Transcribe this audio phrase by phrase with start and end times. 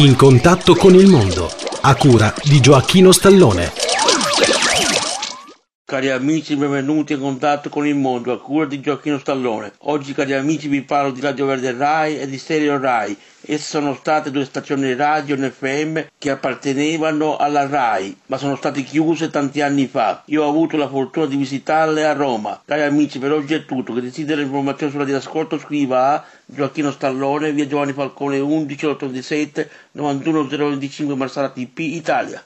[0.00, 3.70] In contatto con il mondo, a cura di Gioacchino Stallone.
[5.84, 9.72] Cari amici, benvenuti in contatto con il mondo, a cura di Gioacchino Stallone.
[9.80, 13.14] Oggi, cari amici, vi parlo di Radio Verde Rai e di Stereo Rai.
[13.42, 18.82] Esse sono state due stazioni radio in FM che appartenevano alla Rai, ma sono state
[18.84, 20.22] chiuse tanti anni fa.
[20.26, 22.62] Io ho avuto la fortuna di visitarle a Roma.
[22.64, 23.92] Cari amici, per oggi è tutto.
[23.92, 29.70] Che desidera informazioni sulla di ascolto scriva a Gioacchino Stallone, via Giovanni Falcone 11 827
[29.92, 32.44] 91 025 Marsala TP, Italia.